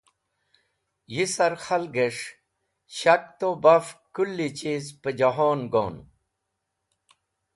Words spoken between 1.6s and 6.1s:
k̃hagẽs̃h shak to baf kulichizẽ pẽjehon gon.